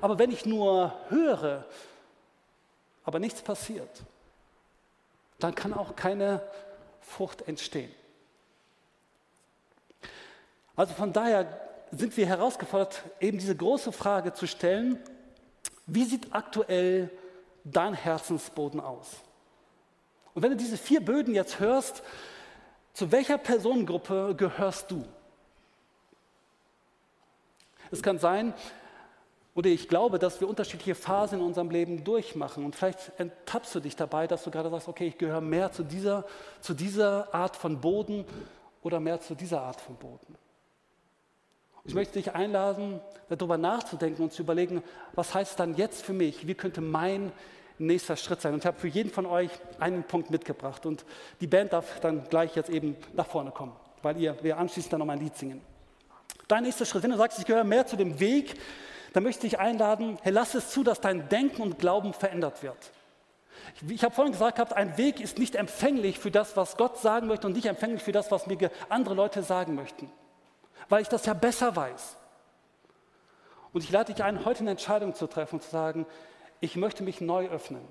Aber 0.00 0.18
wenn 0.18 0.30
ich 0.30 0.46
nur 0.46 0.94
höre, 1.08 1.64
aber 3.04 3.18
nichts 3.18 3.42
passiert, 3.42 4.02
dann 5.38 5.54
kann 5.54 5.72
auch 5.72 5.96
keine 5.96 6.42
Frucht 7.00 7.42
entstehen. 7.42 7.92
Also 10.74 10.92
von 10.94 11.12
daher 11.12 11.60
sind 11.90 12.16
wir 12.16 12.26
herausgefordert, 12.26 13.02
eben 13.20 13.38
diese 13.38 13.56
große 13.56 13.92
Frage 13.92 14.34
zu 14.34 14.46
stellen, 14.46 14.98
wie 15.86 16.04
sieht 16.04 16.34
aktuell 16.34 17.10
dein 17.64 17.94
Herzensboden 17.94 18.80
aus? 18.80 19.08
Und 20.34 20.42
wenn 20.42 20.50
du 20.50 20.56
diese 20.56 20.76
vier 20.76 21.00
Böden 21.00 21.34
jetzt 21.34 21.60
hörst, 21.60 22.02
zu 22.92 23.12
welcher 23.12 23.38
Personengruppe 23.38 24.34
gehörst 24.36 24.90
du? 24.90 25.04
Es 27.90 28.02
kann 28.02 28.18
sein, 28.18 28.52
oder 29.56 29.70
ich 29.70 29.88
glaube, 29.88 30.18
dass 30.18 30.38
wir 30.38 30.48
unterschiedliche 30.48 30.94
Phasen 30.94 31.40
in 31.40 31.44
unserem 31.46 31.70
Leben 31.70 32.04
durchmachen. 32.04 32.62
Und 32.62 32.76
vielleicht 32.76 33.10
enttappst 33.16 33.74
du 33.74 33.80
dich 33.80 33.96
dabei, 33.96 34.26
dass 34.26 34.44
du 34.44 34.50
gerade 34.50 34.68
sagst, 34.68 34.86
okay, 34.86 35.06
ich 35.06 35.16
gehöre 35.16 35.40
mehr 35.40 35.72
zu 35.72 35.82
dieser, 35.82 36.26
zu 36.60 36.74
dieser 36.74 37.34
Art 37.34 37.56
von 37.56 37.80
Boden 37.80 38.26
oder 38.82 39.00
mehr 39.00 39.18
zu 39.18 39.34
dieser 39.34 39.62
Art 39.62 39.80
von 39.80 39.96
Boden. 39.96 40.36
Ich 41.84 41.94
möchte 41.94 42.14
dich 42.18 42.34
einladen, 42.34 43.00
darüber 43.30 43.56
nachzudenken 43.56 44.24
und 44.24 44.32
zu 44.34 44.42
überlegen, 44.42 44.82
was 45.14 45.32
heißt 45.32 45.58
dann 45.58 45.74
jetzt 45.74 46.04
für 46.04 46.12
mich? 46.12 46.46
Wie 46.46 46.54
könnte 46.54 46.82
mein 46.82 47.32
nächster 47.78 48.16
Schritt 48.16 48.42
sein? 48.42 48.52
Und 48.52 48.58
ich 48.58 48.66
habe 48.66 48.78
für 48.78 48.88
jeden 48.88 49.10
von 49.10 49.24
euch 49.24 49.50
einen 49.78 50.02
Punkt 50.02 50.30
mitgebracht. 50.30 50.84
Und 50.84 51.06
die 51.40 51.46
Band 51.46 51.72
darf 51.72 52.00
dann 52.00 52.28
gleich 52.28 52.56
jetzt 52.56 52.68
eben 52.68 52.94
nach 53.14 53.26
vorne 53.26 53.52
kommen, 53.52 53.72
weil 54.02 54.20
ihr, 54.20 54.36
wir 54.42 54.58
anschließend 54.58 54.92
dann 54.92 55.00
noch 55.00 55.08
ein 55.08 55.18
Lied 55.20 55.34
singen. 55.34 55.62
Dein 56.46 56.64
nächster 56.64 56.84
Schritt, 56.84 57.04
wenn 57.04 57.12
du 57.12 57.16
sagst, 57.16 57.38
ich 57.38 57.46
gehöre 57.46 57.64
mehr 57.64 57.86
zu 57.86 57.96
dem 57.96 58.20
Weg, 58.20 58.56
dann 59.16 59.24
möchte 59.24 59.46
ich 59.46 59.58
einladen, 59.58 60.18
hey, 60.20 60.30
lass 60.30 60.54
es 60.54 60.68
zu, 60.68 60.84
dass 60.84 61.00
dein 61.00 61.30
Denken 61.30 61.62
und 61.62 61.78
Glauben 61.78 62.12
verändert 62.12 62.62
wird. 62.62 62.76
Ich, 63.74 63.90
ich 63.90 64.04
habe 64.04 64.14
vorhin 64.14 64.32
gesagt 64.32 64.56
gehabt, 64.56 64.74
ein 64.74 64.98
Weg 64.98 65.20
ist 65.20 65.38
nicht 65.38 65.54
empfänglich 65.54 66.18
für 66.18 66.30
das, 66.30 66.54
was 66.54 66.76
Gott 66.76 66.98
sagen 66.98 67.26
möchte 67.26 67.46
und 67.46 67.54
nicht 67.54 67.64
empfänglich 67.64 68.02
für 68.02 68.12
das, 68.12 68.30
was 68.30 68.46
mir 68.46 68.70
andere 68.90 69.14
Leute 69.14 69.42
sagen 69.42 69.74
möchten, 69.74 70.12
weil 70.90 71.00
ich 71.00 71.08
das 71.08 71.24
ja 71.24 71.32
besser 71.32 71.74
weiß. 71.74 72.18
Und 73.72 73.84
ich 73.84 73.90
lade 73.90 74.12
dich 74.12 74.22
ein, 74.22 74.44
heute 74.44 74.60
eine 74.60 74.72
Entscheidung 74.72 75.14
zu 75.14 75.26
treffen 75.26 75.54
und 75.54 75.62
zu 75.62 75.70
sagen, 75.70 76.04
ich 76.60 76.76
möchte 76.76 77.02
mich 77.02 77.22
neu 77.22 77.48
öffnen. 77.48 77.88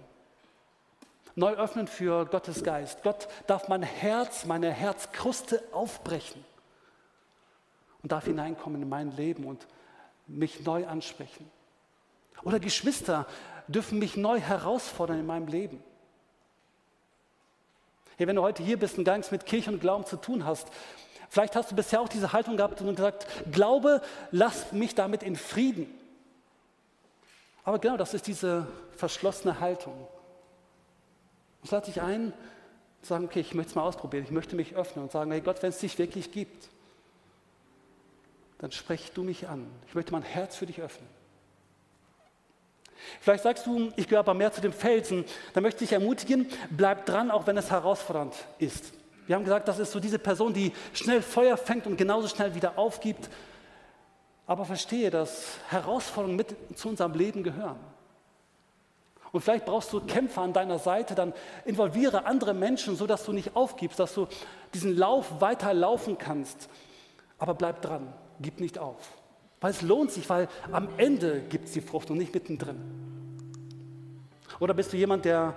Neu 1.33 1.55
öffnen 1.55 1.87
für 1.87 2.27
Gottes 2.27 2.63
Geist. 2.63 3.01
Gott 3.01 3.27
darf 3.47 3.67
mein 3.67 3.81
Herz, 3.81 4.45
meine 4.45 4.69
Herzkruste 4.69 5.63
aufbrechen 5.71 6.45
und 8.03 8.11
darf 8.11 8.25
hineinkommen 8.25 8.83
in 8.83 8.89
mein 8.89 9.09
Leben 9.15 9.45
und 9.45 9.65
mich 10.27 10.63
neu 10.65 10.87
ansprechen. 10.87 11.49
Oder 12.43 12.59
Geschwister 12.59 13.27
dürfen 13.67 13.99
mich 13.99 14.17
neu 14.17 14.39
herausfordern 14.39 15.19
in 15.19 15.25
meinem 15.25 15.47
Leben. 15.47 15.83
Hey, 18.17 18.27
wenn 18.27 18.35
du 18.35 18.41
heute 18.41 18.63
hier 18.63 18.77
bist 18.77 18.97
und 18.97 19.03
gar 19.03 19.17
nichts 19.17 19.31
mit 19.31 19.45
Kirche 19.45 19.71
und 19.71 19.81
Glauben 19.81 20.05
zu 20.05 20.15
tun 20.17 20.45
hast, 20.45 20.67
vielleicht 21.29 21.55
hast 21.55 21.71
du 21.71 21.75
bisher 21.75 21.99
auch 21.99 22.07
diese 22.07 22.33
Haltung 22.33 22.55
gehabt 22.57 22.79
und 22.81 22.95
gesagt, 22.95 23.27
Glaube, 23.51 24.01
lass 24.31 24.71
mich 24.71 24.95
damit 24.95 25.23
in 25.23 25.35
Frieden. 25.35 25.87
Aber 27.63 27.79
genau, 27.79 27.97
das 27.97 28.13
ist 28.13 28.27
diese 28.27 28.67
verschlossene 28.95 29.59
Haltung. 29.59 30.07
Ich 31.63 31.71
lade 31.71 31.87
dich 31.87 32.01
ein, 32.01 32.31
zu 33.01 33.09
sagen, 33.09 33.25
okay, 33.25 33.39
ich 33.39 33.53
möchte 33.53 33.71
es 33.71 33.75
mal 33.75 33.83
ausprobieren, 33.83 34.23
ich 34.23 34.31
möchte 34.31 34.55
mich 34.55 34.75
öffnen 34.75 35.03
und 35.03 35.11
sagen, 35.11 35.31
hey 35.31 35.41
Gott, 35.41 35.61
wenn 35.63 35.69
es 35.69 35.79
dich 35.79 35.97
wirklich 35.97 36.31
gibt, 36.31 36.69
dann 38.57 38.71
sprech 38.71 39.11
du 39.13 39.23
mich 39.23 39.47
an. 39.47 39.67
Ich 39.87 39.95
möchte 39.95 40.11
mein 40.11 40.23
Herz 40.23 40.55
für 40.55 40.65
dich 40.65 40.81
öffnen. 40.81 41.07
Vielleicht 43.19 43.43
sagst 43.43 43.65
du, 43.65 43.91
ich 43.95 44.07
gehöre 44.07 44.21
aber 44.21 44.33
mehr 44.33 44.51
zu 44.51 44.61
dem 44.61 44.73
Felsen. 44.73 45.25
Dann 45.53 45.63
möchte 45.63 45.83
ich 45.83 45.91
ermutigen, 45.91 46.47
bleib 46.69 47.05
dran, 47.05 47.31
auch 47.31 47.45
wenn 47.47 47.57
es 47.57 47.69
herausfordernd 47.69 48.33
ist. 48.57 48.93
Wir 49.27 49.35
haben 49.35 49.43
gesagt, 49.43 49.67
das 49.67 49.79
ist 49.79 49.91
so 49.91 49.99
diese 49.99 50.19
Person, 50.19 50.53
die 50.53 50.71
schnell 50.93 51.21
Feuer 51.21 51.57
fängt 51.57 51.87
und 51.87 51.97
genauso 51.97 52.27
schnell 52.27 52.55
wieder 52.55 52.77
aufgibt. 52.77 53.29
Aber 54.47 54.65
verstehe, 54.65 55.09
dass 55.09 55.57
Herausforderungen 55.69 56.37
mit 56.37 56.55
zu 56.77 56.89
unserem 56.89 57.13
Leben 57.13 57.43
gehören. 57.43 57.79
Und 59.31 59.41
vielleicht 59.41 59.65
brauchst 59.65 59.91
du 59.91 59.99
Kämpfer 59.99 60.43
an 60.43 60.53
deiner 60.53 60.79
Seite, 60.79 61.13
dann 61.13 61.33
involviere 61.65 62.25
andere 62.25 62.53
Menschen, 62.53 62.95
sodass 62.95 63.25
du 63.25 63.33
nicht 63.33 63.55
aufgibst, 63.55 63.99
dass 63.99 64.13
du 64.13 64.27
diesen 64.73 64.95
Lauf 64.95 65.41
weiter 65.41 65.73
laufen 65.73 66.17
kannst. 66.17 66.69
Aber 67.37 67.53
bleib 67.53 67.81
dran, 67.81 68.13
gib 68.39 68.59
nicht 68.59 68.77
auf. 68.77 69.17
Weil 69.61 69.71
es 69.71 69.81
lohnt 69.81 70.11
sich, 70.11 70.29
weil 70.29 70.47
am 70.71 70.89
Ende 70.97 71.41
gibt 71.41 71.65
es 71.65 71.73
die 71.73 71.81
Frucht 71.81 72.11
und 72.11 72.17
nicht 72.17 72.33
mittendrin. 72.33 72.79
Oder 74.59 74.73
bist 74.73 74.93
du 74.93 74.97
jemand, 74.97 75.25
der 75.25 75.55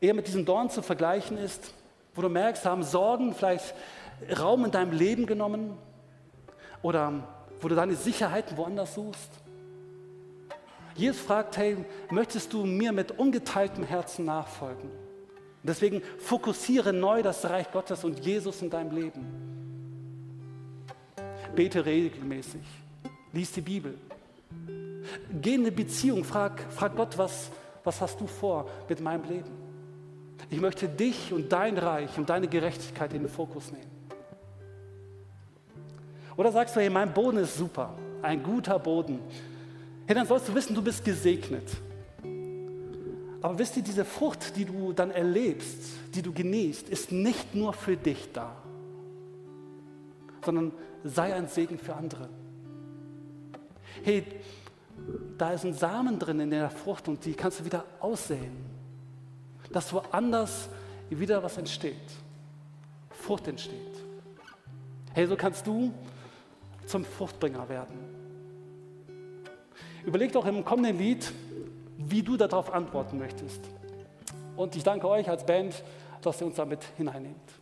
eher 0.00 0.14
mit 0.14 0.26
diesem 0.26 0.44
Dorn 0.44 0.70
zu 0.70 0.82
vergleichen 0.82 1.38
ist, 1.38 1.72
wo 2.14 2.22
du 2.22 2.28
merkst, 2.28 2.64
haben 2.64 2.82
Sorgen 2.82 3.34
vielleicht 3.34 3.74
Raum 4.38 4.64
in 4.64 4.70
deinem 4.70 4.92
Leben 4.92 5.26
genommen 5.26 5.76
oder 6.82 7.26
wo 7.60 7.68
du 7.68 7.74
deine 7.74 7.94
Sicherheiten 7.94 8.56
woanders 8.56 8.94
suchst? 8.94 9.30
Jesus 10.94 11.20
fragt, 11.20 11.56
hey, 11.56 11.76
möchtest 12.10 12.52
du 12.52 12.64
mir 12.64 12.92
mit 12.92 13.12
ungeteiltem 13.12 13.84
Herzen 13.84 14.24
nachfolgen? 14.24 14.90
Deswegen 15.62 16.02
fokussiere 16.18 16.92
neu 16.92 17.22
das 17.22 17.48
Reich 17.48 17.70
Gottes 17.70 18.04
und 18.04 18.24
Jesus 18.24 18.62
in 18.62 18.70
deinem 18.70 18.94
Leben. 18.94 19.49
Bete 21.54 21.84
regelmäßig. 21.84 22.62
Lies 23.32 23.52
die 23.52 23.60
Bibel. 23.60 23.94
Geh 25.40 25.54
in 25.54 25.60
eine 25.60 25.72
Beziehung, 25.72 26.24
frag, 26.24 26.60
frag 26.70 26.96
Gott, 26.96 27.16
was, 27.16 27.50
was 27.84 28.00
hast 28.00 28.20
du 28.20 28.26
vor 28.26 28.68
mit 28.88 29.00
meinem 29.00 29.24
Leben? 29.28 29.50
Ich 30.50 30.60
möchte 30.60 30.88
dich 30.88 31.32
und 31.32 31.52
dein 31.52 31.78
Reich 31.78 32.18
und 32.18 32.28
deine 32.28 32.48
Gerechtigkeit 32.48 33.12
in 33.12 33.22
den 33.22 33.28
Fokus 33.28 33.70
nehmen. 33.70 33.90
Oder 36.36 36.52
sagst 36.52 36.74
du, 36.74 36.80
hey, 36.80 36.90
mein 36.90 37.12
Boden 37.12 37.38
ist 37.38 37.56
super, 37.56 37.94
ein 38.22 38.42
guter 38.42 38.78
Boden. 38.78 39.20
Hey, 40.06 40.14
dann 40.14 40.26
sollst 40.26 40.48
du 40.48 40.54
wissen, 40.54 40.74
du 40.74 40.82
bist 40.82 41.04
gesegnet. 41.04 41.68
Aber 43.42 43.58
wisst 43.58 43.76
ihr, 43.76 43.82
diese 43.82 44.04
Frucht, 44.04 44.56
die 44.56 44.64
du 44.64 44.92
dann 44.92 45.10
erlebst, 45.10 45.78
die 46.14 46.22
du 46.22 46.32
genießt, 46.32 46.88
ist 46.88 47.12
nicht 47.12 47.54
nur 47.54 47.72
für 47.72 47.96
dich 47.96 48.32
da, 48.32 48.56
sondern 50.44 50.72
sei 51.04 51.34
ein 51.34 51.48
Segen 51.48 51.78
für 51.78 51.94
andere 51.94 52.28
hey, 54.02 54.24
da 55.38 55.52
ist 55.52 55.64
ein 55.64 55.74
Samen 55.74 56.18
drin 56.18 56.40
in 56.40 56.50
der 56.50 56.70
Frucht 56.70 57.08
und 57.08 57.24
die 57.24 57.34
kannst 57.34 57.60
du 57.60 57.64
wieder 57.64 57.84
aussehen. 58.00 58.68
Dass 59.72 59.92
woanders 59.92 60.68
wieder 61.08 61.42
was 61.42 61.56
entsteht. 61.56 61.94
Frucht 63.10 63.48
entsteht. 63.48 63.76
Hey, 65.12 65.26
so 65.26 65.36
kannst 65.36 65.66
du 65.66 65.92
zum 66.86 67.04
Fruchtbringer 67.04 67.68
werden. 67.68 67.96
Überleg 70.04 70.32
doch 70.32 70.46
im 70.46 70.64
kommenden 70.64 70.98
Lied, 70.98 71.32
wie 71.98 72.22
du 72.22 72.36
darauf 72.36 72.72
antworten 72.72 73.18
möchtest. 73.18 73.60
Und 74.56 74.74
ich 74.74 74.82
danke 74.82 75.08
euch 75.08 75.28
als 75.28 75.44
Band, 75.44 75.82
dass 76.22 76.40
ihr 76.40 76.46
uns 76.46 76.56
damit 76.56 76.82
hineinnehmt. 76.96 77.59